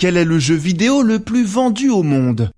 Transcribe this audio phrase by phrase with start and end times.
[0.00, 2.52] Quel est le jeu vidéo le plus vendu au monde?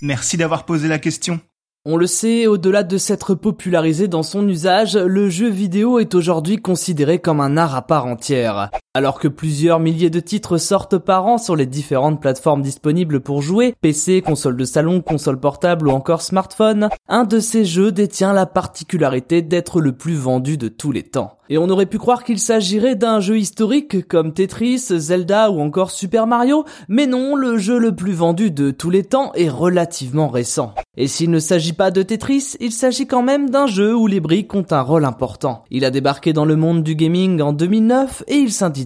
[0.00, 1.38] Merci d'avoir posé la question.
[1.84, 6.56] On le sait, au-delà de s'être popularisé dans son usage, le jeu vidéo est aujourd'hui
[6.56, 8.70] considéré comme un art à part entière.
[8.96, 13.42] Alors que plusieurs milliers de titres sortent par an sur les différentes plateformes disponibles pour
[13.42, 18.32] jouer, PC, console de salon, console portable ou encore smartphone, un de ces jeux détient
[18.32, 21.36] la particularité d'être le plus vendu de tous les temps.
[21.48, 25.90] Et on aurait pu croire qu'il s'agirait d'un jeu historique comme Tetris, Zelda ou encore
[25.92, 30.28] Super Mario, mais non, le jeu le plus vendu de tous les temps est relativement
[30.28, 30.74] récent.
[30.96, 34.18] Et s'il ne s'agit pas de Tetris, il s'agit quand même d'un jeu où les
[34.18, 35.62] briques ont un rôle important.
[35.70, 38.85] Il a débarqué dans le monde du gaming en 2009 et il s'intitule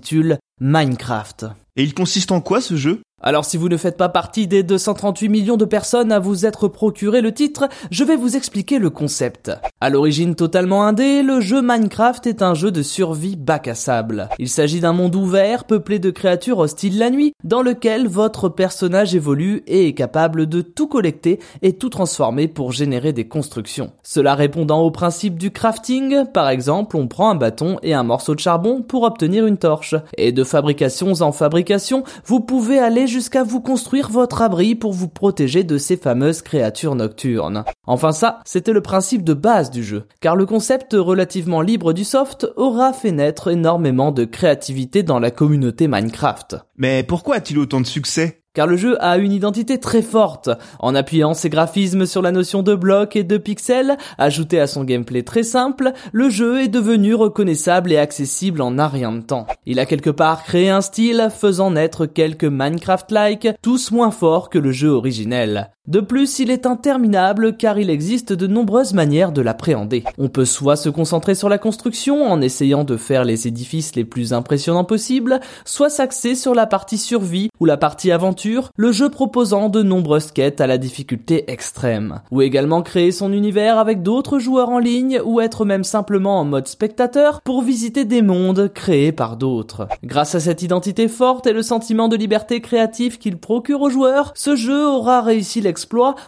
[0.61, 1.47] Minecraft.
[1.77, 3.03] Et il consiste en quoi ce jeu?
[3.23, 6.69] Alors si vous ne faites pas partie des 238 millions de personnes à vous être
[6.69, 9.51] procuré le titre, je vais vous expliquer le concept.
[9.81, 14.29] À l'origine totalement indé, le jeu Minecraft est un jeu de survie bac à sable.
[14.39, 19.15] Il s'agit d'un monde ouvert peuplé de créatures hostiles la nuit, dans lequel votre personnage
[19.15, 23.93] évolue et est capable de tout collecter et tout transformer pour générer des constructions.
[24.03, 28.35] Cela répondant au principe du crafting, par exemple, on prend un bâton et un morceau
[28.35, 29.95] de charbon pour obtenir une torche.
[30.17, 35.09] Et de fabrications en fabrication, vous pouvez aller jusqu'à vous construire votre abri pour vous
[35.09, 37.65] protéger de ces fameuses créatures nocturnes.
[37.87, 42.05] Enfin ça, c'était le principe de base du jeu, car le concept relativement libre du
[42.05, 46.57] soft aura fait naître énormément de créativité dans la communauté Minecraft.
[46.79, 48.40] Mais pourquoi a-t-il autant de succès?
[48.55, 50.51] Car le jeu a une identité très forte.
[50.79, 54.85] En appuyant ses graphismes sur la notion de blocs et de pixels, ajouté à son
[54.85, 59.47] gameplay très simple, le jeu est devenu reconnaissable et accessible en un rien de temps.
[59.67, 64.59] Il a quelque part créé un style faisant naître quelques Minecraft-like, tous moins forts que
[64.59, 65.71] le jeu originel.
[65.87, 70.05] De plus, il est interminable car il existe de nombreuses manières de l'appréhender.
[70.19, 74.05] On peut soit se concentrer sur la construction en essayant de faire les édifices les
[74.05, 78.40] plus impressionnants possibles, soit s'axer sur la partie survie ou la partie aventure,
[78.77, 82.21] le jeu proposant de nombreuses quêtes à la difficulté extrême.
[82.31, 86.45] Ou également créer son univers avec d'autres joueurs en ligne ou être même simplement en
[86.45, 89.89] mode spectateur pour visiter des mondes créés par d'autres.
[90.03, 94.33] Grâce à cette identité forte et le sentiment de liberté créative qu'il procure aux joueurs,
[94.35, 95.81] ce jeu aura réussi l'expérience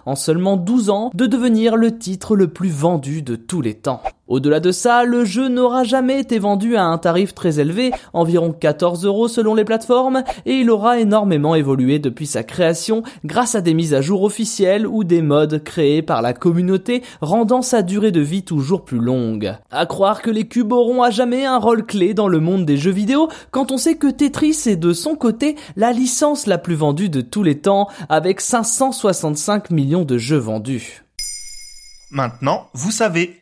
[0.06, 4.03] en seulement 12 ans, de devenir le titre le plus vendu de tous les temps.
[4.32, 8.50] Au-delà de ça, le jeu n'aura jamais été vendu à un tarif très élevé, environ
[8.50, 13.60] 14 euros selon les plateformes, et il aura énormément évolué depuis sa création grâce à
[13.60, 18.10] des mises à jour officielles ou des modes créés par la communauté rendant sa durée
[18.10, 19.54] de vie toujours plus longue.
[19.70, 22.78] À croire que les cubes auront à jamais un rôle clé dans le monde des
[22.78, 26.75] jeux vidéo quand on sait que Tetris est de son côté la licence la plus
[26.75, 31.04] vendue de tous les temps avec 565 millions de jeux vendus.
[32.10, 33.42] Maintenant, vous savez.